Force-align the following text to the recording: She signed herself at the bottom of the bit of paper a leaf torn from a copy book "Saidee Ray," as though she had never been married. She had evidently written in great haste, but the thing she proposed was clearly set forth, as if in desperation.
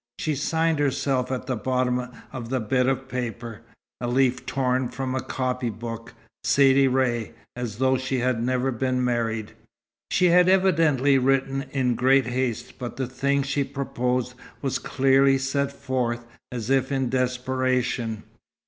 She 0.17 0.33
signed 0.33 0.79
herself 0.79 1.31
at 1.31 1.45
the 1.45 1.55
bottom 1.55 2.07
of 2.33 2.49
the 2.49 2.59
bit 2.59 2.87
of 2.87 3.07
paper 3.07 3.61
a 3.99 4.07
leaf 4.07 4.47
torn 4.47 4.89
from 4.89 5.13
a 5.13 5.21
copy 5.21 5.69
book 5.69 6.15
"Saidee 6.43 6.87
Ray," 6.91 7.33
as 7.55 7.77
though 7.77 7.97
she 7.99 8.17
had 8.17 8.41
never 8.41 8.71
been 8.71 9.03
married. 9.03 9.51
She 10.09 10.29
had 10.29 10.49
evidently 10.49 11.19
written 11.19 11.65
in 11.69 11.93
great 11.93 12.25
haste, 12.25 12.79
but 12.79 12.97
the 12.97 13.05
thing 13.05 13.43
she 13.43 13.63
proposed 13.63 14.33
was 14.59 14.79
clearly 14.79 15.37
set 15.37 15.71
forth, 15.71 16.25
as 16.51 16.71
if 16.71 16.91
in 16.91 17.11
desperation. 17.11 18.23